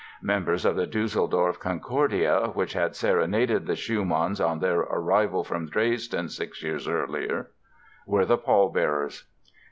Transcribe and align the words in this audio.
Members 0.23 0.65
of 0.65 0.75
the 0.75 0.87
Düsseldorf 0.87 1.59
"Concordia", 1.59 2.47
which 2.55 2.73
had 2.73 2.95
serenaded 2.95 3.67
the 3.67 3.75
Schumanns 3.75 4.41
on 4.43 4.57
their 4.57 4.79
arrival 4.79 5.43
from 5.43 5.69
Dresden 5.69 6.27
six 6.27 6.63
years 6.63 6.87
earlier, 6.87 7.51
were 8.07 8.25
the 8.25 8.39
pallbearers. 8.39 9.25